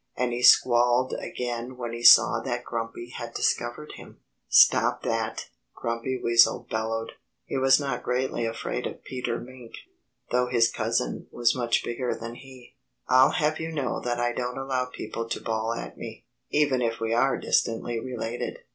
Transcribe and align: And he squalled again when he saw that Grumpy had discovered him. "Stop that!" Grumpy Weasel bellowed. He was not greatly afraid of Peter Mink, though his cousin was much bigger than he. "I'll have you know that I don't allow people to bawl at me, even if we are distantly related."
And 0.17 0.33
he 0.33 0.41
squalled 0.41 1.13
again 1.13 1.77
when 1.77 1.93
he 1.93 2.01
saw 2.01 2.39
that 2.39 2.63
Grumpy 2.63 3.09
had 3.09 3.35
discovered 3.35 3.91
him. 3.97 4.17
"Stop 4.49 5.03
that!" 5.03 5.49
Grumpy 5.75 6.19
Weasel 6.19 6.65
bellowed. 6.71 7.11
He 7.45 7.55
was 7.55 7.79
not 7.79 8.01
greatly 8.01 8.43
afraid 8.43 8.87
of 8.87 9.03
Peter 9.03 9.37
Mink, 9.39 9.73
though 10.31 10.47
his 10.47 10.71
cousin 10.71 11.27
was 11.29 11.55
much 11.55 11.83
bigger 11.83 12.15
than 12.19 12.33
he. 12.33 12.75
"I'll 13.09 13.33
have 13.33 13.59
you 13.59 13.71
know 13.71 13.99
that 14.01 14.19
I 14.19 14.33
don't 14.33 14.57
allow 14.57 14.85
people 14.85 15.29
to 15.29 15.39
bawl 15.39 15.71
at 15.75 15.99
me, 15.99 16.25
even 16.49 16.81
if 16.81 16.99
we 16.99 17.13
are 17.13 17.37
distantly 17.37 17.99
related." 17.99 18.57